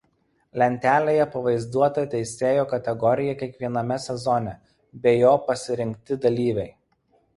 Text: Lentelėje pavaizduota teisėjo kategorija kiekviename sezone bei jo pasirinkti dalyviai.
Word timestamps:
Lentelėje 0.59 1.25
pavaizduota 1.35 2.05
teisėjo 2.15 2.63
kategorija 2.73 3.35
kiekviename 3.43 3.99
sezone 4.07 4.55
bei 5.05 5.21
jo 5.25 5.35
pasirinkti 5.51 6.19
dalyviai. 6.25 6.73